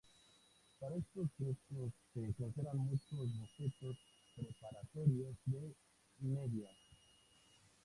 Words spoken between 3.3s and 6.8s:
bocetos preparatorios de Nebbia.